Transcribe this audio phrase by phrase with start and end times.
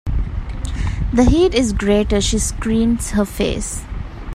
[1.13, 3.83] The heat is greater; she screens her face.